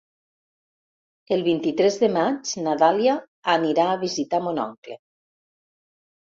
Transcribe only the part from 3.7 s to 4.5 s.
a visitar